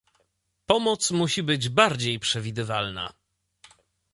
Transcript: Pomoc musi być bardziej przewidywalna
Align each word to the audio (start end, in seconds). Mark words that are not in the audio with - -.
Pomoc 0.65 1.09
musi 1.11 1.43
być 1.43 1.69
bardziej 1.69 2.19
przewidywalna 2.19 3.13